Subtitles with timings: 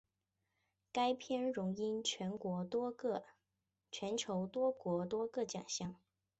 [0.91, 2.89] 该片荣膺全球多
[4.71, 5.95] 国多个奖项。